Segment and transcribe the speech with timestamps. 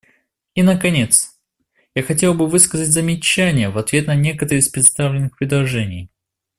[0.55, 1.39] И наконец,
[1.93, 6.09] я хотела бы высказать замечания в ответ на некоторые из представленных предложений.